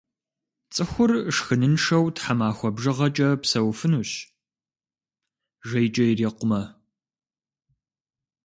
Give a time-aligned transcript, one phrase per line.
[0.73, 4.09] Цӏыхур шхыныншэу тхьэмахуэ бжыгъэкӏэ псэуфынущ,
[5.67, 6.61] жейкӏэ ирикъумэ.